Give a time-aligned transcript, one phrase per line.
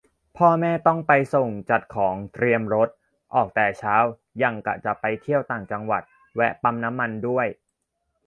[0.37, 2.89] พ่อแม่ต้องไปส่ง จัดของ เตรียมรถ
[3.35, 3.95] ออกแต่เช้า
[4.39, 6.03] หยั่งกะจะไปเที่ยวต่างจังหวัด
[6.35, 7.47] แวะปั๊มน้ำมันด้วย